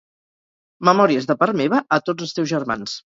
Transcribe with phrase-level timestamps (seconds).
[0.89, 2.97] Memòries de part meva a tots els teus germans.